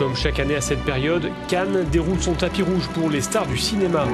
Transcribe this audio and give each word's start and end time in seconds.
Comme 0.00 0.16
chaque 0.16 0.40
année 0.40 0.54
à 0.54 0.62
cette 0.62 0.82
période, 0.82 1.30
Cannes 1.46 1.84
déroule 1.92 2.18
son 2.22 2.32
tapis 2.32 2.62
rouge 2.62 2.88
pour 2.94 3.10
les 3.10 3.20
stars 3.20 3.44
du 3.44 3.58
cinéma. 3.58 4.06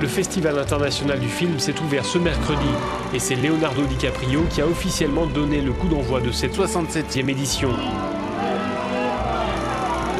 Le 0.00 0.08
Festival 0.08 0.58
international 0.58 1.20
du 1.20 1.28
film 1.28 1.60
s'est 1.60 1.78
ouvert 1.78 2.04
ce 2.04 2.18
mercredi 2.18 2.66
et 3.14 3.20
c'est 3.20 3.36
Leonardo 3.36 3.84
DiCaprio 3.84 4.42
qui 4.50 4.60
a 4.60 4.66
officiellement 4.66 5.26
donné 5.26 5.60
le 5.60 5.70
coup 5.70 5.86
d'envoi 5.86 6.20
de 6.20 6.32
cette 6.32 6.56
67e 6.56 7.28
édition. 7.28 7.70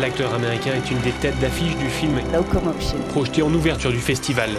L'acteur 0.00 0.32
américain 0.34 0.74
est 0.76 0.88
une 0.88 1.00
des 1.00 1.10
têtes 1.10 1.40
d'affiche 1.40 1.76
du 1.76 1.88
film 1.88 2.20
projeté 3.08 3.42
en 3.42 3.52
ouverture 3.52 3.90
du 3.90 3.98
festival. 3.98 4.50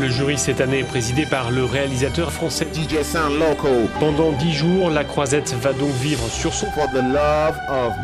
Le 0.00 0.08
jury 0.08 0.38
cette 0.38 0.60
année 0.60 0.78
est 0.78 0.84
présidé 0.84 1.26
par 1.26 1.50
le 1.50 1.64
réalisateur 1.64 2.30
français. 2.30 2.68
DJ 2.72 3.02
Sound 3.02 3.36
Loco 3.40 3.88
Pendant 3.98 4.30
dix 4.30 4.52
jours, 4.52 4.90
la 4.90 5.02
croisette 5.02 5.52
va 5.60 5.72
donc 5.72 5.90
vivre 5.90 6.28
sur 6.28 6.54
son 6.54 6.70
for 6.70 6.86
the 6.90 7.02
love 7.02 7.58
of 7.68 7.94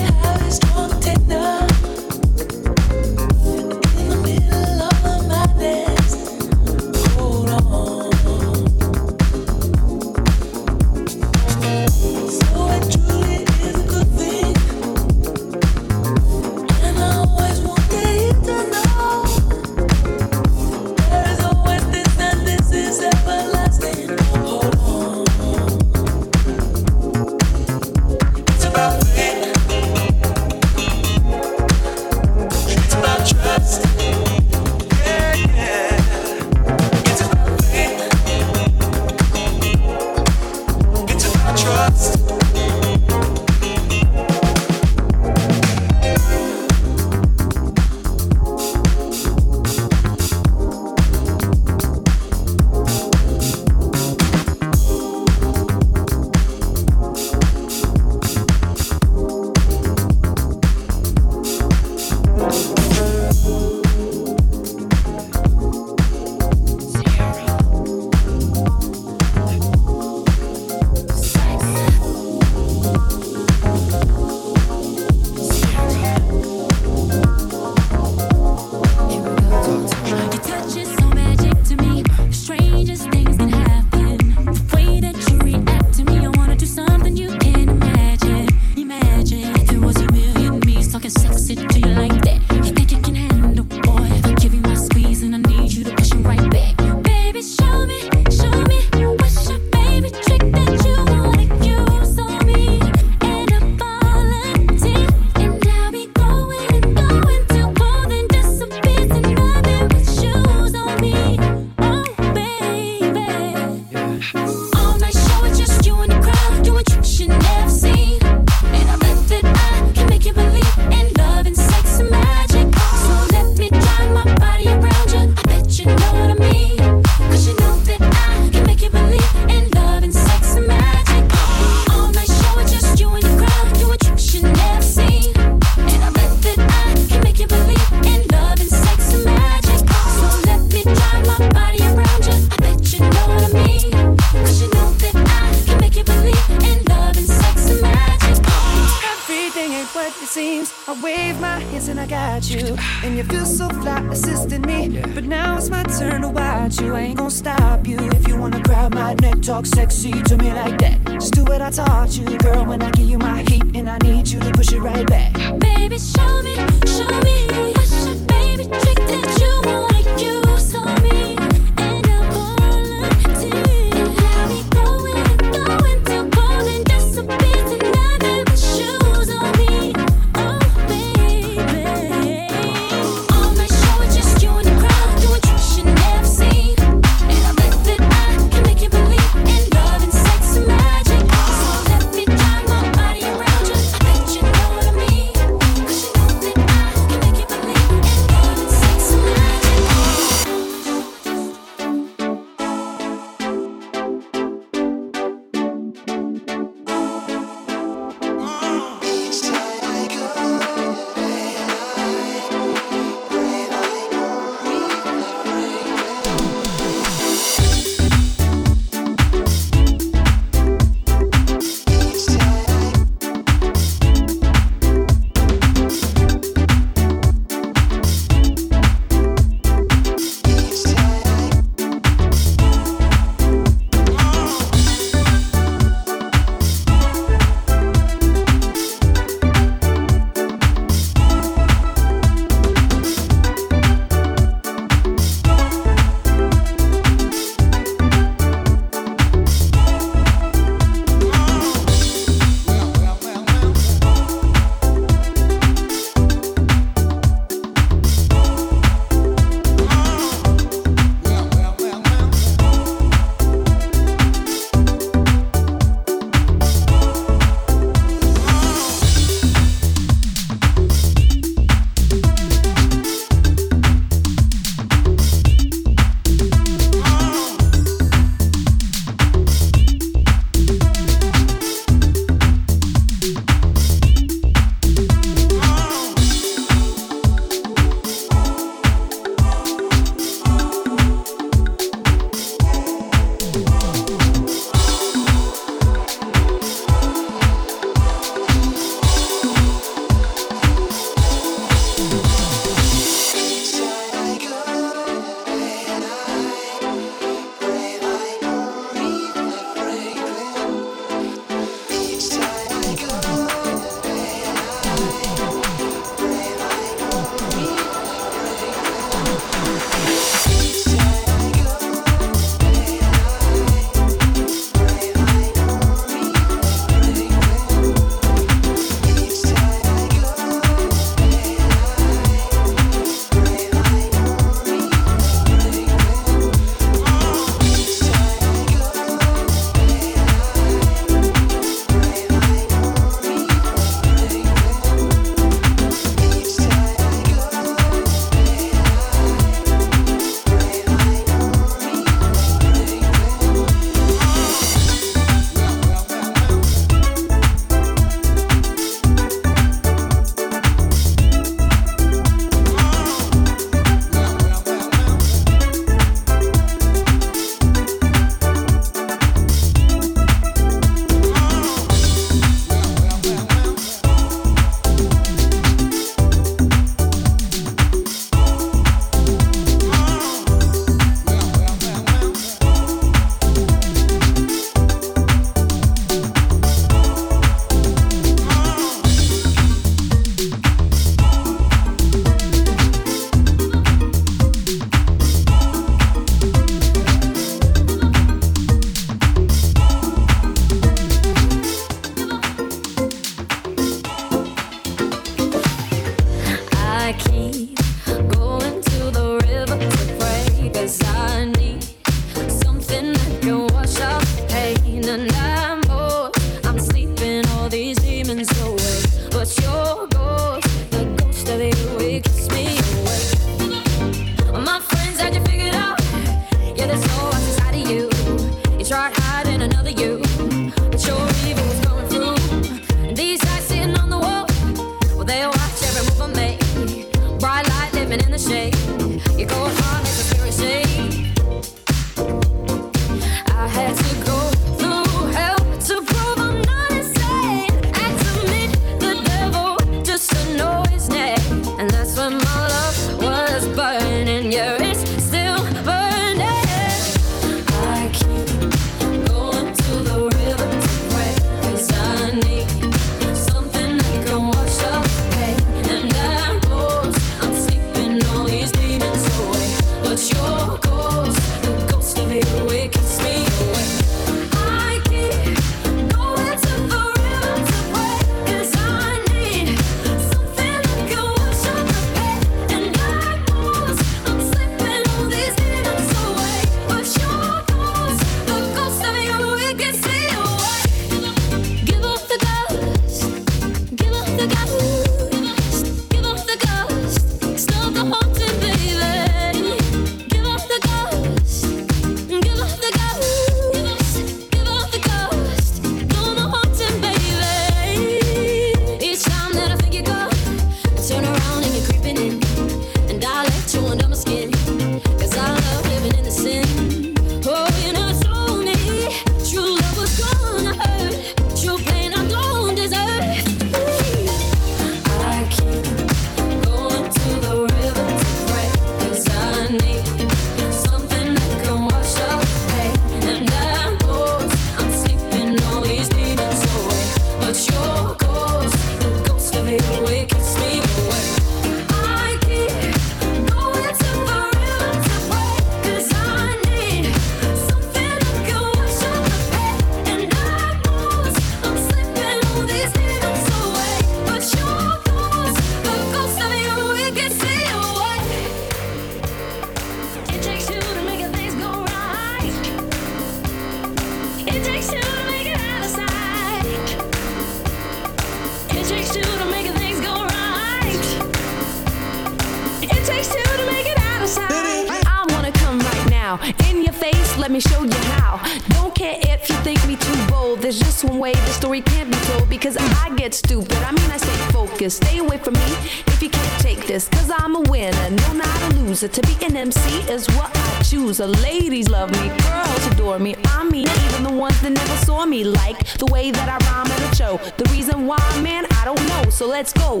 let 577.44 577.50
me 577.50 577.60
show 577.60 577.82
you 577.82 578.00
how. 578.16 578.40
Don't 578.70 578.94
care 578.94 579.18
if 579.20 579.48
you 579.50 579.56
think 579.56 579.86
me 579.86 579.96
too 579.96 580.26
bold. 580.28 580.60
There's 580.60 580.78
just 580.78 581.04
one 581.04 581.18
way 581.18 581.32
the 581.32 581.52
story 581.52 581.80
can't 581.82 582.10
be 582.10 582.16
told 582.28 582.48
because 582.48 582.76
I 582.78 583.14
get 583.16 583.34
stupid. 583.34 583.76
I 583.78 583.92
mean, 583.92 584.10
I 584.10 584.16
stay 584.16 584.52
focused. 584.52 585.04
Stay 585.04 585.18
away 585.18 585.38
from 585.38 585.54
me 585.54 585.72
if 586.06 586.22
you 586.22 586.30
can't 586.30 586.60
take 586.60 586.86
this. 586.86 587.08
Cause 587.08 587.30
I'm 587.30 587.54
a 587.56 587.60
winner, 587.70 588.10
no, 588.10 588.32
not 588.32 588.62
a 588.62 588.74
loser. 588.76 589.08
To 589.08 589.20
be 589.22 589.36
an 589.44 589.56
MC 589.56 590.10
is 590.10 590.26
what 590.36 590.50
I 590.56 590.82
choose. 590.82 591.18
The 591.18 591.26
ladies 591.26 591.90
love 591.90 592.10
me, 592.12 592.28
girls 592.44 592.86
adore 592.86 593.18
me. 593.18 593.36
I 593.46 593.64
mean, 593.64 593.88
even 594.06 594.22
the 594.22 594.32
ones 594.32 594.60
that 594.62 594.70
never 594.70 594.96
saw 595.04 595.26
me 595.26 595.44
like 595.44 595.78
the 595.98 596.06
way 596.06 596.30
that 596.30 596.48
I 596.48 596.56
rhyme 596.66 596.90
at 596.90 597.12
a 597.12 597.14
show. 597.14 597.38
The 597.56 597.64
reason 597.70 598.06
why, 598.06 598.22
man, 598.42 598.66
I 598.70 598.84
don't 598.84 599.06
know. 599.08 599.30
So 599.30 599.46
let's 599.46 599.72
go. 599.72 600.00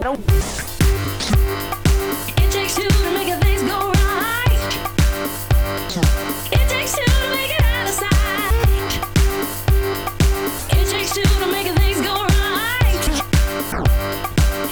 It 2.38 2.50
takes 2.50 2.74
two 2.76 2.88
to 2.88 3.10
make 3.12 3.28
a 3.28 3.38
go 3.66 3.92
right. 3.92 4.04
It 6.84 6.88
takes 6.88 6.98
two 6.98 7.04
to 7.06 7.30
make 7.30 7.50
it 7.50 7.62
out 7.64 7.88
of 7.88 7.94
sight. 7.94 8.12
It 10.70 10.86
takes 10.90 11.14
two 11.14 11.22
to 11.22 11.46
make 11.50 11.66
a 11.66 11.72
things 11.72 12.00
go 12.02 12.12
right. 12.12 13.04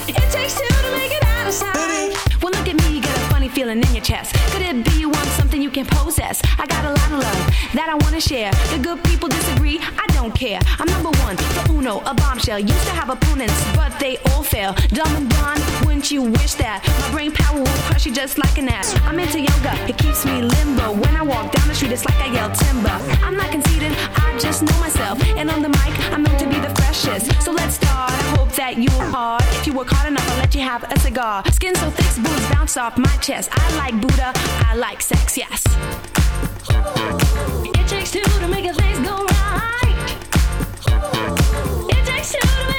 It 0.09 0.31
takes 0.31 0.55
two 0.61 0.69
to 0.69 0.91
make 0.95 1.11
it 1.11 1.25
out 1.25 1.47
of 1.47 1.55
sight. 1.55 2.15
Well, 2.43 2.53
look 2.53 2.69
at 2.69 2.77
me, 2.77 2.97
you 2.97 3.03
got 3.03 3.17
a 3.17 3.21
funny 3.33 3.49
feeling 3.49 3.83
in 3.83 3.95
your 3.95 4.05
chest. 4.05 4.35
Could 4.53 4.61
it 4.61 4.85
be 4.85 5.01
you 5.01 5.09
want 5.09 5.27
something 5.39 5.63
you 5.63 5.71
can 5.71 5.87
possess? 5.87 6.43
I 6.59 6.67
got 6.67 6.85
a 6.85 6.91
lot 6.91 7.13
of 7.13 7.21
love 7.21 7.47
that 7.73 7.89
I 7.89 7.95
wanna 8.05 8.21
share. 8.21 8.51
The 8.77 8.79
good 8.83 9.03
people 9.05 9.31
disagree, 9.31 9.81
I 9.81 10.12
don't 10.23 10.35
care. 10.39 10.61
I'm 10.79 10.87
number 10.87 11.11
one, 11.27 11.35
the 11.35 11.73
uno, 11.73 11.99
a 12.07 12.15
bombshell. 12.15 12.61
Used 12.61 12.87
to 12.87 12.93
have 12.93 13.11
opponents, 13.11 13.59
but 13.75 13.91
they 13.99 14.19
all 14.31 14.43
fail. 14.45 14.73
Dumb 14.95 15.17
and 15.17 15.29
blonde, 15.29 15.63
wouldn't 15.85 16.13
you 16.13 16.23
wish 16.23 16.55
that? 16.63 16.79
My 17.01 17.11
brain 17.11 17.33
power 17.33 17.59
will 17.59 17.79
crush 17.89 18.07
you 18.07 18.13
just 18.13 18.39
like 18.39 18.57
an 18.57 18.69
ass. 18.69 18.95
I'm 19.03 19.19
into 19.19 19.41
yoga, 19.41 19.75
it 19.91 19.99
keeps 19.99 20.25
me 20.25 20.43
limbo. 20.43 20.93
When 20.93 21.17
I 21.17 21.23
walk 21.23 21.51
down 21.51 21.67
the 21.67 21.75
street, 21.75 21.91
it's 21.91 22.05
like 22.05 22.21
I 22.21 22.33
yell 22.33 22.51
timber. 22.55 22.97
I'm 23.27 23.37
not 23.37 23.51
conceited, 23.51 23.93
I 24.15 24.39
just 24.39 24.63
know 24.63 24.79
myself. 24.79 25.21
And 25.41 25.51
on 25.51 25.61
the 25.61 25.71
mic, 25.71 25.93
I'm 26.13 26.23
known 26.23 26.39
to 26.39 26.47
be 26.47 26.61
the 26.61 26.73
freshest. 26.77 27.43
So 27.43 27.51
let's 27.51 27.75
start. 27.75 28.13
I 28.13 28.23
hope 28.37 28.53
that 28.53 28.79
you 28.79 28.91
are 29.01 29.11
hard. 29.11 29.43
If 29.59 29.67
you 29.67 29.73
work 29.73 29.89
hard 29.91 30.07
enough, 30.07 30.29
I'll 30.31 30.39
let 30.39 30.55
you 30.55 30.61
have 30.61 30.85
a 30.85 30.99
cigar. 31.01 31.43
Skin 31.51 31.75
so 31.75 31.91
thick, 31.91 32.23
boobs 32.23 32.47
bounce 32.53 32.77
off 32.77 32.97
my 32.97 33.17
chest. 33.17 33.51
I 33.53 33.77
like 33.77 34.01
Buddha, 34.01 34.31
I 34.71 34.77
like 34.77 35.01
sex, 35.01 35.37
yes. 35.37 35.65
It 37.75 37.89
takes 37.89 38.13
two 38.13 38.23
to 38.23 38.47
make 38.47 38.67
a 38.67 38.73
go 39.03 39.25
right. 39.27 39.72
It 42.23 42.37
out 42.45 42.72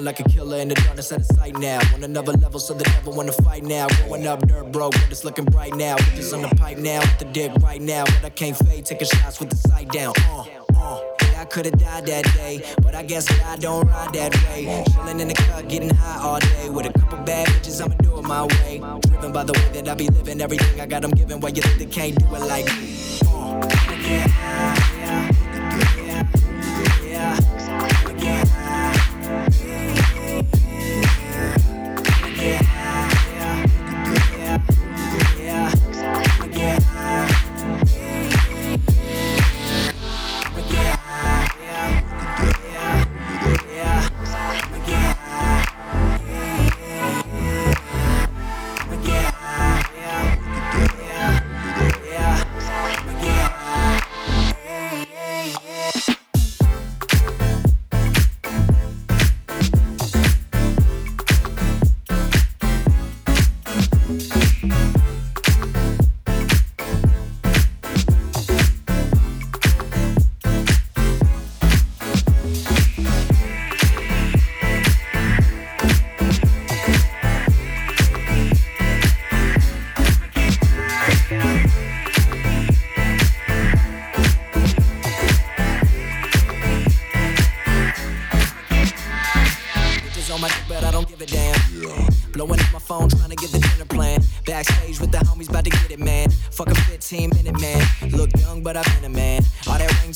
like 0.00 0.20
a 0.20 0.24
killer 0.24 0.58
in 0.58 0.68
the 0.68 0.74
darkness 0.74 1.12
out 1.12 1.20
of 1.20 1.26
sight 1.26 1.56
now. 1.58 1.80
On 1.94 2.02
another 2.02 2.32
level, 2.32 2.60
so 2.60 2.74
the 2.74 2.84
devil 2.84 3.12
wanna 3.12 3.32
fight 3.32 3.62
now. 3.62 3.86
Going 4.06 4.26
up 4.26 4.46
dirt, 4.46 4.72
bro, 4.72 4.90
but 4.90 5.06
it's 5.10 5.24
looking 5.24 5.44
bright 5.44 5.74
now. 5.76 5.96
Bitches 5.96 6.32
on 6.34 6.42
the 6.42 6.48
pipe 6.56 6.78
now, 6.78 7.00
with 7.00 7.18
the 7.18 7.26
dick 7.26 7.52
right 7.60 7.80
now. 7.80 8.04
But 8.04 8.24
I 8.24 8.30
can't 8.30 8.56
fade, 8.56 8.84
taking 8.84 9.06
shots 9.06 9.40
with 9.40 9.50
the 9.50 9.56
sight 9.56 9.88
down. 9.90 10.14
Uh, 10.30 10.44
uh. 10.76 11.00
Yeah, 11.22 11.42
I 11.42 11.44
could've 11.44 11.78
died 11.78 12.06
that 12.06 12.24
day, 12.34 12.62
but 12.82 12.94
I 12.94 13.02
guess 13.02 13.30
I 13.44 13.56
don't 13.56 13.86
ride 13.86 14.12
that 14.14 14.34
way. 14.44 14.84
Chilling 14.92 15.20
in 15.20 15.28
the 15.28 15.34
cut, 15.34 15.68
getting 15.68 15.90
high 15.90 16.22
all 16.22 16.38
day. 16.38 16.68
With 16.70 16.86
a 16.86 16.92
couple 16.98 17.18
bad 17.24 17.48
bitches, 17.48 17.82
I'ma 17.82 17.94
do 17.96 18.18
it 18.18 18.22
my 18.22 18.44
way. 18.44 18.82
Driven 19.08 19.32
by 19.32 19.44
the 19.44 19.52
way 19.52 19.68
that 19.74 19.88
I 19.88 19.94
be 19.94 20.08
living, 20.08 20.40
everything 20.40 20.80
I 20.80 20.86
got, 20.86 21.04
I'm 21.04 21.10
giving. 21.10 21.40
Why 21.40 21.50
you 21.50 21.62
think 21.62 21.78
they 21.78 21.86
can't 21.86 22.18
do 22.18 22.26
it 22.34 22.40
like 22.40 22.66
me? 22.66 23.18
Uh, 23.26 23.60
yeah, 24.02 24.26
yeah, 24.98 25.30
yeah, 25.96 26.24
yeah. 27.04 27.53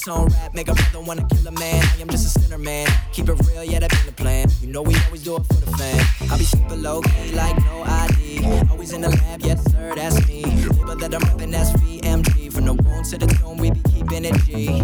Ringtone 0.09 0.33
rap, 0.35 0.55
make 0.55 0.69
a 0.69 0.75
brother 0.75 1.01
wanna 1.01 1.27
kill 1.29 1.47
a 1.47 1.53
man. 1.53 1.85
I 1.85 2.01
am 2.01 2.09
just 2.09 2.37
a 2.37 2.41
sinner, 2.41 2.59
man. 2.59 2.89
Keep 3.13 3.29
it 3.29 3.47
real, 3.47 3.63
yeah, 3.63 3.81
that 3.81 3.91
been 3.91 4.07
the 4.07 4.13
plan. 4.13 4.49
You 4.63 4.69
know 4.69 4.83
we 4.83 4.95
always 5.05 5.23
do 5.23 5.37
it 5.37 5.47
for 5.47 5.55
the 5.55 5.71
fam. 5.77 6.33
I 6.33 6.39
be 6.39 6.45
super 6.45 6.77
low 6.77 7.03
key, 7.03 7.33
like 7.33 7.57
no 7.65 7.83
ID. 7.83 8.69
Always 8.71 8.93
in 8.93 9.03
the 9.03 9.11
lab, 9.11 9.43
yes 9.43 9.63
sir, 9.71 9.93
that's 9.95 10.27
me. 10.27 10.45
Label 10.45 10.97
that 10.97 11.15
I'm 11.15 11.21
rapping, 11.21 11.51
that's 11.51 11.73
VMG. 11.73 12.51
From 12.53 12.65
the 12.65 12.73
womb 12.73 13.05
to 13.05 13.19
the 13.19 13.27
tomb, 13.27 13.59
we 13.59 13.71
be 13.71 13.81
keeping 13.91 14.25
it 14.25 14.35
G. 14.47 14.81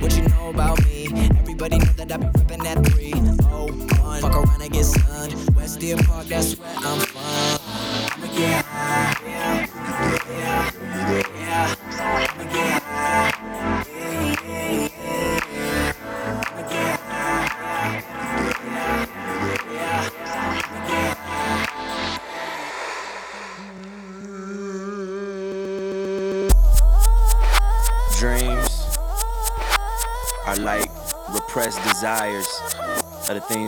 What 0.00 0.16
you 0.16 0.24
know 0.28 0.50
about 0.50 0.84
me? 0.84 1.06
Everybody 1.38 1.78
know 1.78 1.92
that 1.96 2.12
I 2.12 2.16
be 2.16 2.26
ripping 2.26 2.64
that 2.64 2.84
three. 2.86 3.12
Oh, 3.44 3.70
one. 4.02 4.20
Fuck 4.20 4.34
around 4.34 4.60
and 4.60 4.72
get 4.72 4.84
sunned. 4.84 5.34
West 5.54 5.78
Deer 5.78 5.96
Park, 5.98 6.26
that's 6.26 6.58
where 6.58 6.74
I'm 6.78 6.98
from. 6.98 7.60
Yeah, 8.34 8.62
yeah, 9.24 9.66
yeah, 10.30 10.70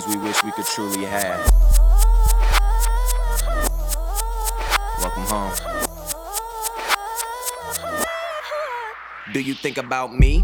things 0.00 0.16
we 0.16 0.20
wish 0.22 0.42
we 0.42 0.50
could 0.52 0.64
truly 0.64 1.04
have. 1.04 1.38
Welcome 4.98 5.22
home. 5.24 5.52
Do 9.32 9.40
you 9.40 9.54
think 9.54 9.78
about 9.78 10.14
me? 10.14 10.40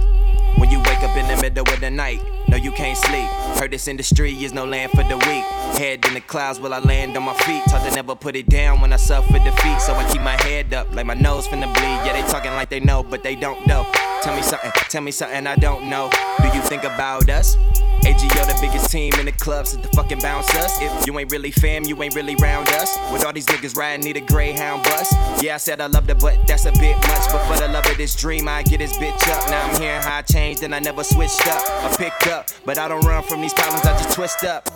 When 0.56 0.70
you 0.70 0.78
wake 0.78 1.02
up 1.02 1.16
in 1.16 1.26
the 1.26 1.40
middle 1.40 1.68
of 1.68 1.80
the 1.80 1.90
night, 1.90 2.20
no, 2.48 2.56
you 2.56 2.70
can't 2.72 2.98
sleep. 2.98 3.28
Heard 3.58 3.70
this 3.70 3.88
industry 3.88 4.32
is 4.32 4.52
no 4.52 4.64
land 4.64 4.90
for 4.92 5.04
the 5.04 5.16
weak. 5.16 5.44
Head 5.78 6.04
in 6.06 6.14
the 6.14 6.20
clouds 6.20 6.60
while 6.60 6.74
I 6.74 6.80
land 6.80 7.16
on 7.16 7.22
my 7.22 7.34
feet. 7.34 7.62
Taught 7.68 7.88
to 7.88 7.94
never 7.94 8.14
put 8.14 8.36
it 8.36 8.48
down 8.48 8.80
when 8.80 8.92
I 8.92 8.96
suffer 8.96 9.32
defeat. 9.32 9.80
So 9.80 9.94
I 9.94 10.08
keep 10.12 10.22
my 10.22 10.40
head 10.42 10.74
up, 10.74 10.92
like 10.94 11.06
my 11.06 11.14
nose 11.14 11.46
finna 11.46 11.72
bleed. 11.72 12.00
Yeah, 12.04 12.12
they 12.12 12.30
talking 12.30 12.52
like 12.52 12.68
they 12.68 12.80
know, 12.80 13.02
but 13.02 13.22
they 13.22 13.36
don't 13.36 13.66
know. 13.66 13.86
Tell 14.22 14.36
me 14.36 14.42
something, 14.42 14.70
tell 14.90 15.00
me 15.00 15.10
something 15.10 15.46
I 15.46 15.56
don't 15.56 15.88
know. 15.88 16.10
Do 16.42 16.48
you 16.48 16.60
think 16.62 16.84
about 16.84 17.30
us? 17.30 17.56
AGO, 18.04 18.44
the 18.46 18.58
biggest 18.60 18.90
team 18.90 19.12
in 19.14 19.26
the 19.26 19.32
club, 19.32 19.66
sit 19.66 19.82
the 19.82 19.88
fucking 19.88 20.20
bounce 20.20 20.48
us. 20.56 20.80
If 20.80 21.06
you 21.06 21.18
ain't 21.18 21.30
really 21.30 21.50
fam, 21.50 21.84
you 21.84 22.02
ain't 22.02 22.14
really 22.14 22.34
round 22.36 22.68
us. 22.68 22.96
With 23.12 23.24
all 23.24 23.32
these 23.32 23.46
niggas 23.46 23.76
riding, 23.76 24.04
need 24.04 24.16
a 24.16 24.20
Greyhound 24.20 24.84
bus. 24.84 25.10
Yeah, 25.42 25.54
I 25.54 25.56
said 25.58 25.80
I 25.80 25.86
loved 25.86 26.10
it, 26.10 26.18
but 26.18 26.46
that's 26.46 26.66
a 26.66 26.72
bit 26.72 26.96
much. 26.96 27.32
But 27.32 27.46
for 27.46 27.60
the 27.60 27.68
love 27.68 27.86
of 27.86 27.96
this 27.96 28.14
dream, 28.14 28.48
I 28.48 28.62
get 28.62 28.78
this 28.78 28.96
bitch 28.98 29.28
up. 29.28 29.50
Now 29.50 29.62
I'm 29.66 29.80
hearing 29.80 30.00
how 30.02 30.18
I 30.18 30.22
changed 30.22 30.62
and 30.62 30.74
I 30.74 30.80
never 30.80 31.02
switched 31.02 31.46
up. 31.46 31.62
I 31.68 31.94
picked 31.96 32.26
up, 32.26 32.48
but 32.64 32.78
I 32.78 32.88
don't 32.88 33.04
run 33.06 33.22
from 33.22 33.40
these 33.40 33.54
problems, 33.54 33.84
I 33.86 33.96
just 34.02 34.14
twist 34.14 34.44
up. 34.44 34.68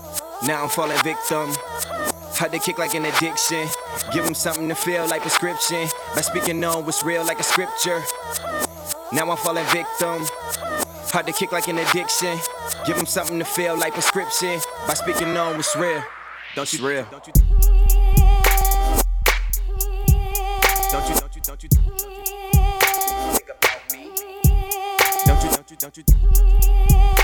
Now 0.46 0.62
I'm 0.62 0.68
falling 0.68 0.98
victim. 1.02 1.50
Hard 2.36 2.52
to 2.52 2.58
kick 2.58 2.78
like 2.78 2.94
an 2.94 3.04
addiction. 3.04 3.68
Give 4.12 4.24
them 4.24 4.34
something 4.34 4.68
to 4.68 4.74
feel 4.74 5.06
like 5.06 5.22
prescription. 5.22 5.86
By 6.14 6.20
speaking 6.20 6.62
on 6.64 6.84
what's 6.84 7.04
real 7.04 7.24
like 7.24 7.40
a 7.40 7.44
scripture. 7.44 8.02
Now 9.14 9.30
I'm 9.30 9.36
falling 9.36 9.64
victim. 9.66 10.26
Hard 11.12 11.26
to 11.26 11.32
kick 11.32 11.52
like 11.52 11.68
an 11.68 11.78
addiction. 11.78 12.36
Give 12.84 12.96
them 12.96 13.06
something 13.06 13.38
to 13.38 13.44
feel 13.44 13.76
like 13.78 13.92
prescription. 13.92 14.58
By 14.88 14.94
speaking 14.94 15.36
on 15.36 15.54
what's 15.54 15.76
real. 15.76 16.02
Don't 16.56 16.72
you, 16.72 16.84
real. 16.84 17.06
Don't 17.12 17.24
you, 17.28 17.32
don't 20.90 21.08
you, 21.08 21.14
don't 21.14 21.36
you, 21.36 21.40
don't 21.40 21.62
you, 21.62 21.68
think 23.30 23.50
about 23.50 23.92
me. 23.92 24.10
Don't 25.24 25.44
you, 25.44 25.50
don't 25.50 25.70
you, 25.70 25.76
don't 25.76 25.96
you, 25.96 26.02
don't 26.02 27.18
you. 27.18 27.23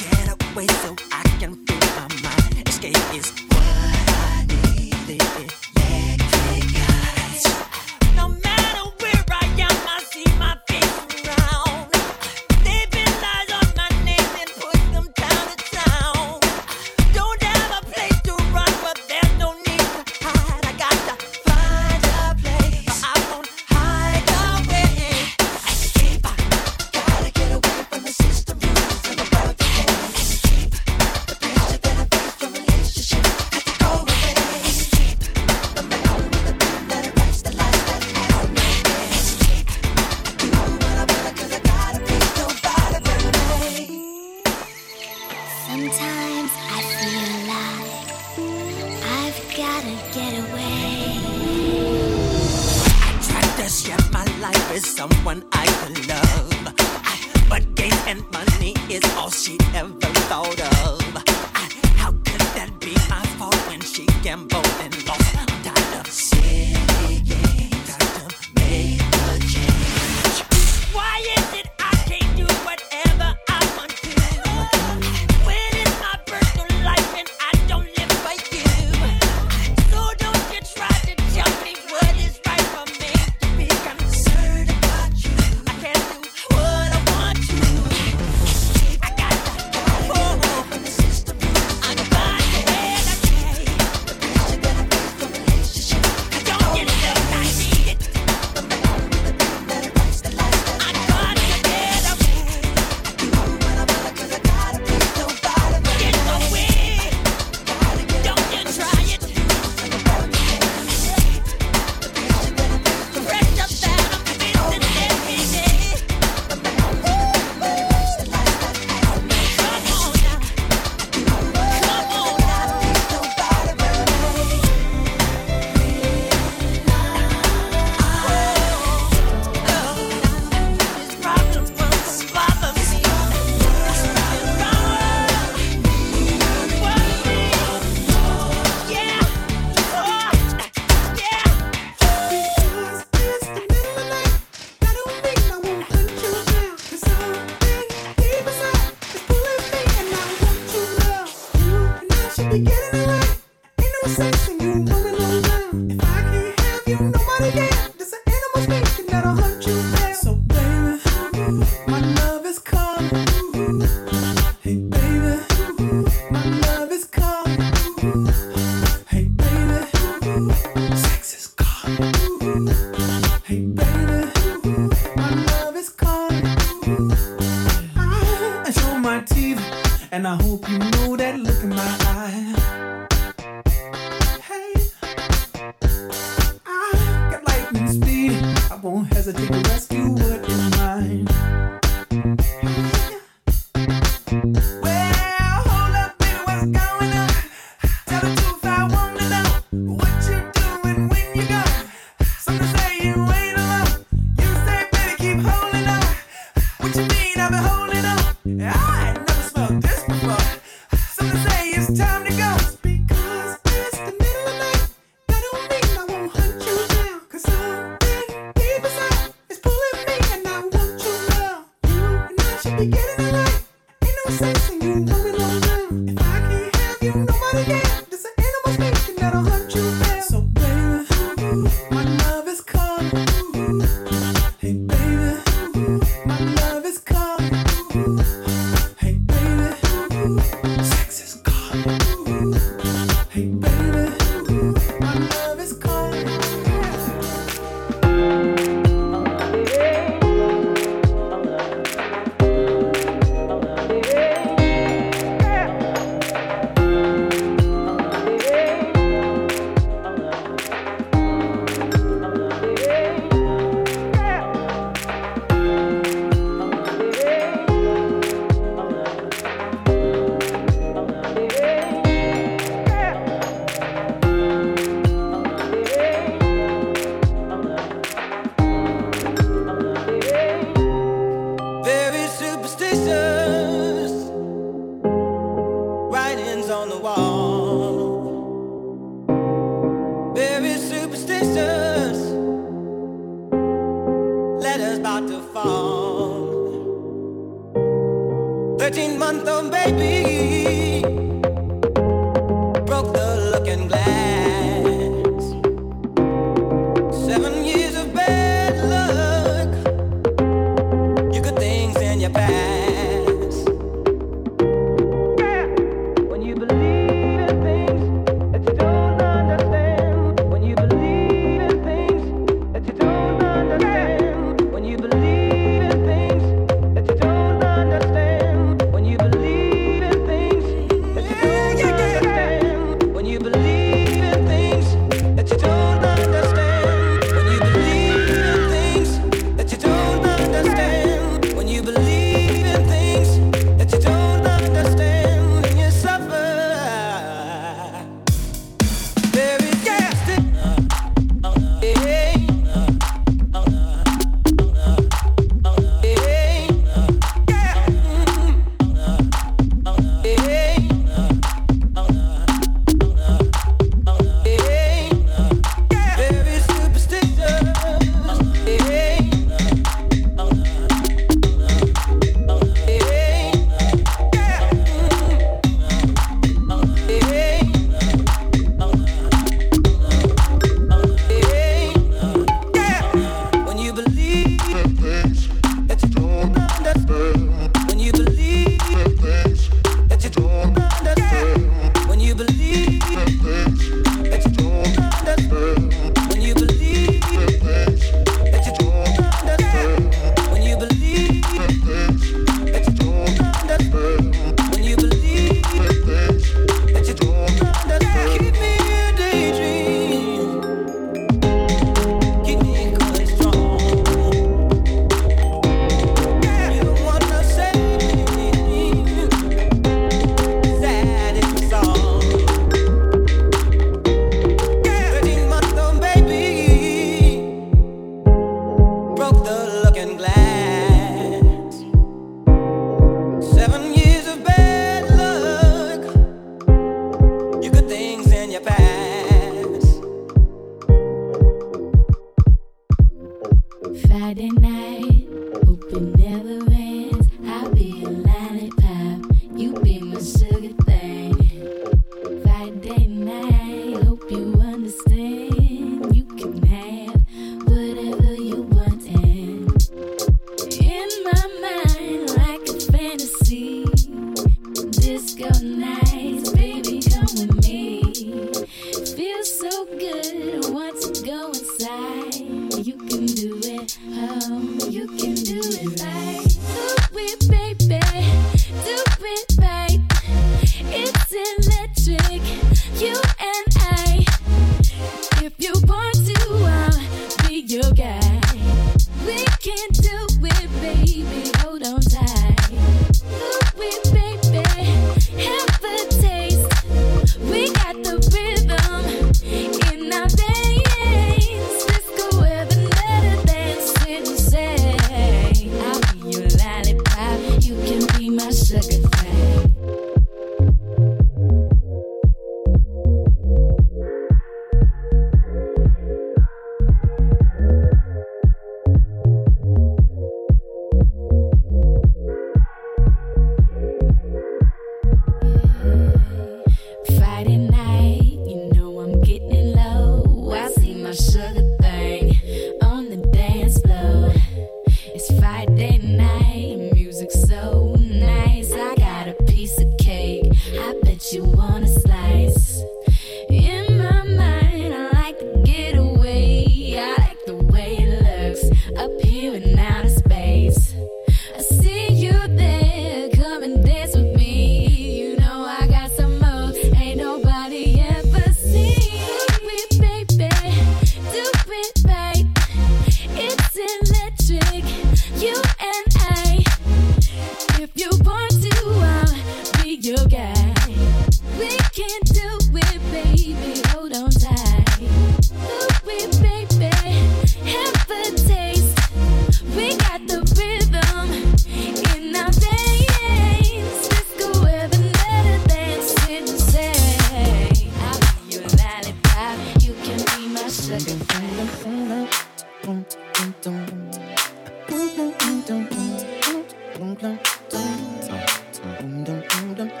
Ain't 599.82 600.00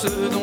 ce 0.00 0.37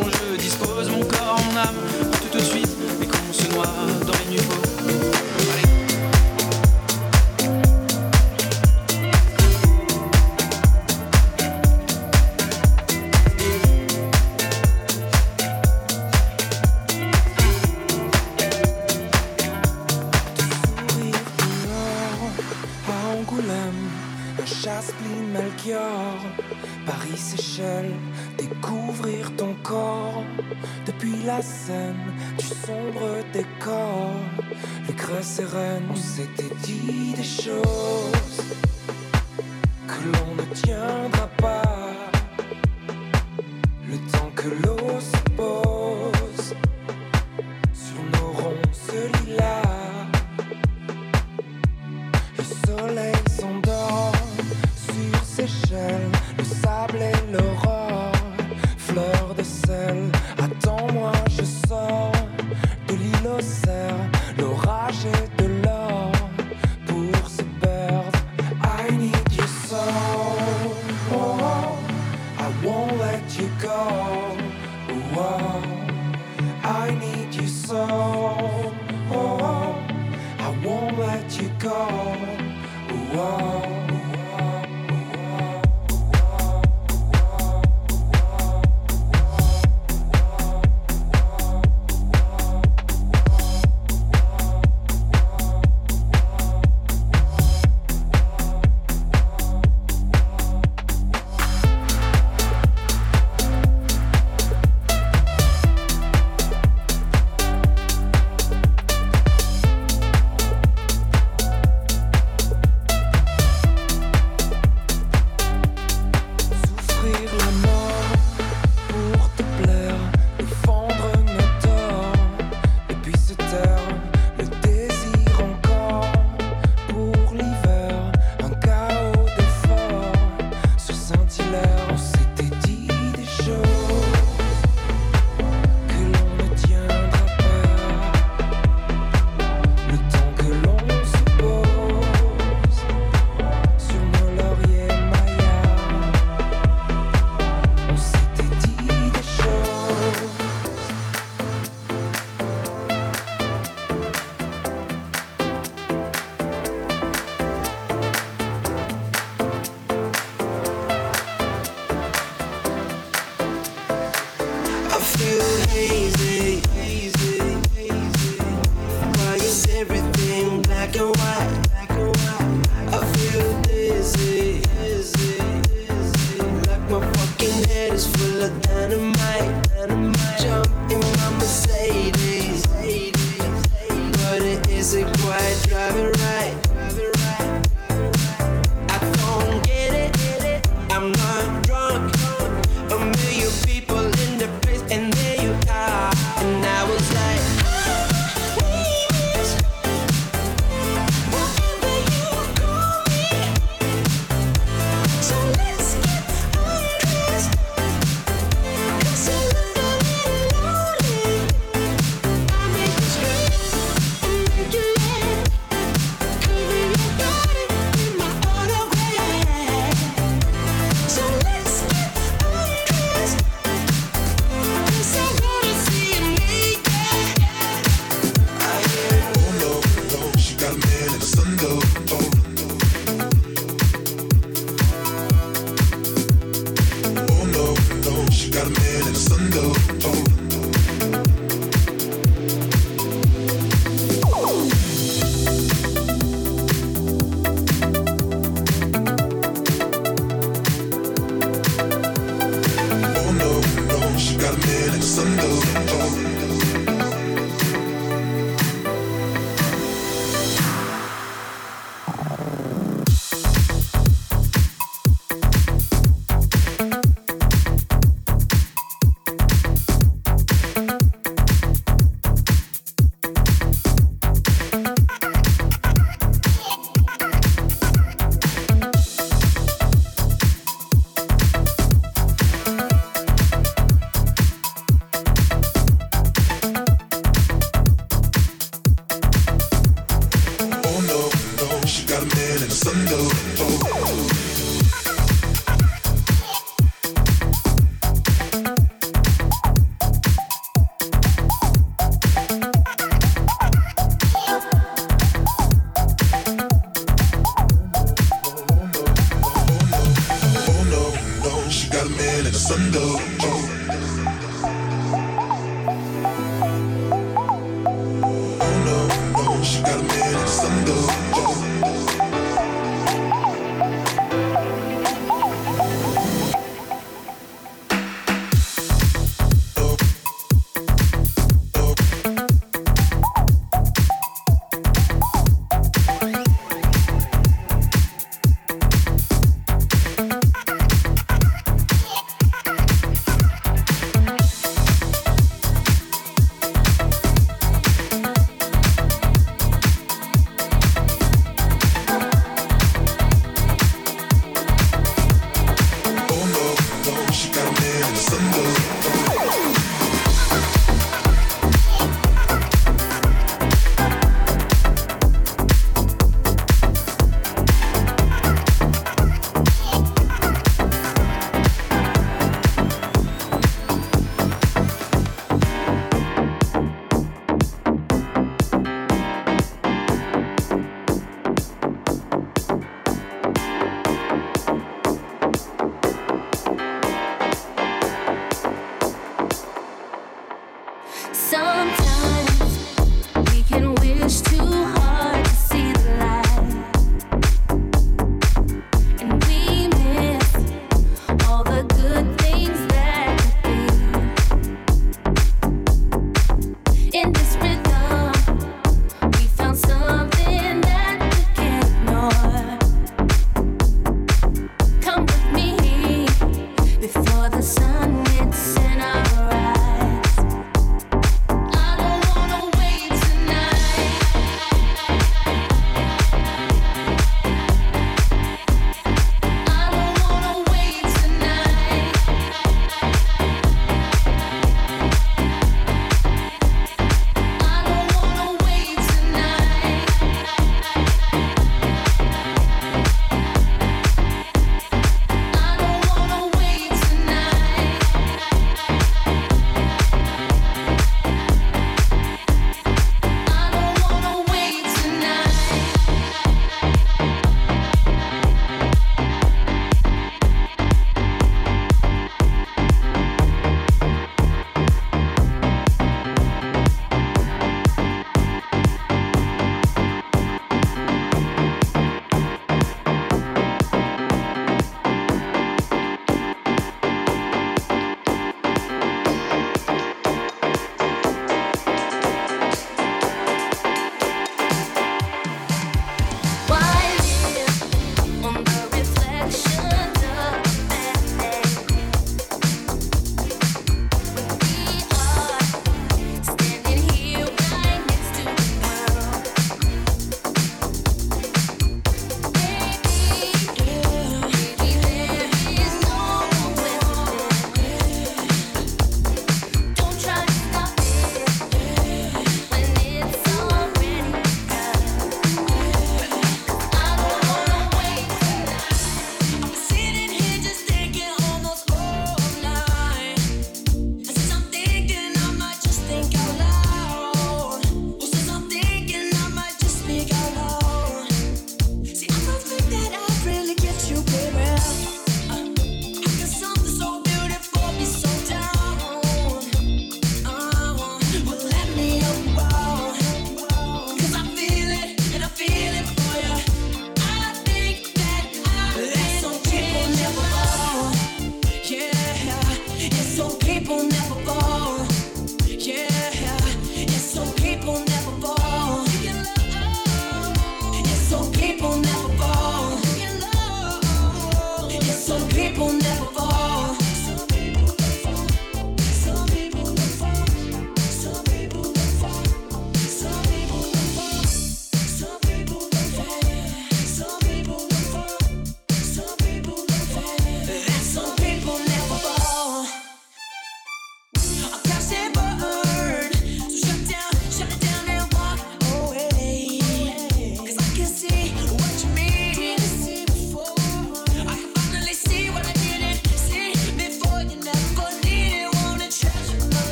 l'orage 65.06 65.35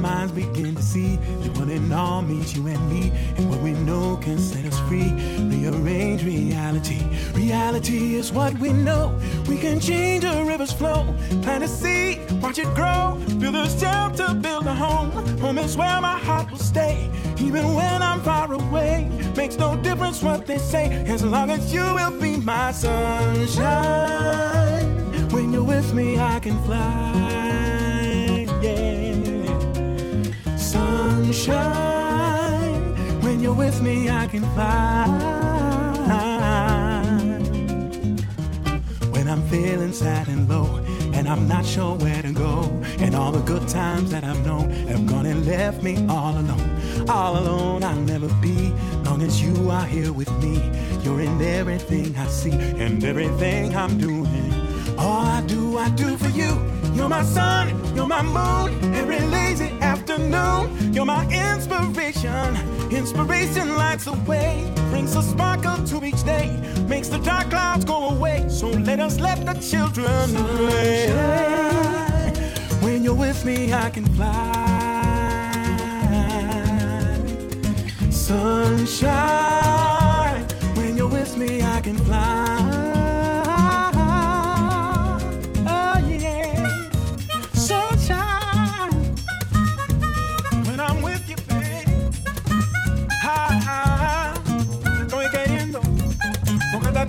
minds 0.00 0.32
begin 0.32 0.74
to 0.74 0.82
see 0.82 1.16
that 1.16 1.56
one 1.58 1.70
and 1.70 1.92
all 1.92 2.22
means 2.22 2.56
you 2.56 2.66
and 2.66 2.90
me, 2.90 3.12
and 3.36 3.48
what 3.50 3.60
we 3.60 3.72
know 3.72 4.16
can 4.16 4.38
set 4.38 4.64
us 4.64 4.78
free. 4.88 5.12
Rearrange 5.38 6.24
reality. 6.24 7.00
Reality 7.34 8.14
is 8.14 8.32
what 8.32 8.58
we 8.58 8.72
know. 8.72 9.14
We 9.48 9.58
can 9.58 9.78
change 9.80 10.24
a 10.24 10.44
river's 10.44 10.72
flow, 10.72 11.14
plant 11.42 11.64
a 11.64 11.68
seed, 11.68 12.20
watch 12.42 12.58
it 12.58 12.72
grow, 12.74 13.18
build 13.38 13.54
a 13.54 13.68
shelter, 13.78 14.34
build 14.34 14.66
a 14.66 14.74
home. 14.74 15.10
Home 15.38 15.58
is 15.58 15.76
where 15.76 16.00
my 16.00 16.18
heart 16.18 16.50
will 16.50 16.58
stay, 16.58 17.10
even 17.38 17.74
when 17.74 18.02
I'm 18.02 18.20
far 18.22 18.52
away. 18.52 19.08
Makes 19.36 19.58
no 19.58 19.76
difference 19.76 20.22
what 20.22 20.46
they 20.46 20.58
say, 20.58 21.04
as 21.06 21.22
long 21.22 21.50
as 21.50 21.72
you 21.72 21.82
will 21.82 22.18
be 22.20 22.36
my 22.38 22.72
sunshine. 22.72 24.20
When 25.30 25.52
you're 25.52 25.62
with 25.64 25.92
me, 25.94 26.18
I 26.18 26.40
can 26.40 26.58
fly. 26.64 27.49
Sunshine. 31.32 33.20
When 33.22 33.38
you're 33.40 33.54
with 33.54 33.80
me, 33.80 34.10
I 34.10 34.26
can 34.26 34.42
fly. 34.54 35.06
When 39.12 39.28
I'm 39.28 39.42
feeling 39.48 39.92
sad 39.92 40.26
and 40.26 40.48
low, 40.48 40.84
and 41.12 41.28
I'm 41.28 41.46
not 41.46 41.64
sure 41.64 41.94
where 41.96 42.20
to 42.20 42.32
go, 42.32 42.64
and 42.98 43.14
all 43.14 43.30
the 43.30 43.42
good 43.42 43.68
times 43.68 44.10
that 44.10 44.24
I've 44.24 44.44
known 44.44 44.70
have 44.88 45.06
gone 45.06 45.26
and 45.26 45.46
left 45.46 45.84
me 45.84 46.04
all 46.08 46.36
alone. 46.36 47.08
All 47.08 47.38
alone, 47.38 47.84
I'll 47.84 47.94
never 47.94 48.28
be, 48.42 48.72
long 49.04 49.22
as 49.22 49.40
you 49.40 49.70
are 49.70 49.86
here 49.86 50.12
with 50.12 50.32
me. 50.42 50.56
You're 51.04 51.20
in 51.20 51.40
everything 51.40 52.16
I 52.16 52.26
see 52.26 52.50
and 52.50 53.04
everything 53.04 53.76
I'm 53.76 53.98
doing. 53.98 54.52
All 54.98 55.24
I 55.24 55.42
do, 55.42 55.78
I 55.78 55.90
do 55.90 56.16
for 56.16 56.30
you. 56.30 56.50
You're 56.92 57.08
my 57.08 57.22
sun, 57.22 57.68
you're 57.94 58.08
my 58.08 58.22
moon, 58.22 58.94
every 58.96 59.20
lazy 59.20 59.70
afternoon. 59.80 59.99
You're 60.92 61.06
my 61.06 61.24
inspiration. 61.30 62.56
Inspiration 62.90 63.76
lights 63.76 64.04
the 64.04 64.12
way, 64.26 64.70
brings 64.90 65.16
a 65.16 65.22
sparkle 65.22 65.82
to 65.86 66.04
each 66.04 66.22
day, 66.24 66.50
makes 66.88 67.08
the 67.08 67.18
dark 67.18 67.48
clouds 67.48 67.84
go 67.84 68.10
away. 68.10 68.44
So 68.48 68.68
let 68.68 69.00
us 69.00 69.18
let 69.18 69.46
the 69.46 69.54
children 69.54 70.34
play. 70.56 71.08
When 72.82 73.02
you're 73.02 73.14
with 73.14 73.44
me, 73.46 73.72
I 73.72 73.88
can 73.88 74.04
fly. 74.16 74.66
Sunshine. 78.10 79.20
When 80.74 80.96
you're 80.96 81.08
with 81.08 81.36
me, 81.36 81.62
I 81.62 81.80
can 81.80 81.96
fly. 81.96 82.69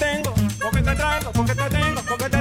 Tengo, 0.01 0.33
porque 0.59 0.81
te 0.81 0.95
traigo, 0.95 1.31
porque 1.31 1.53
te 1.53 1.69
tengo, 1.69 2.01
porque 2.07 2.29
te 2.29 2.40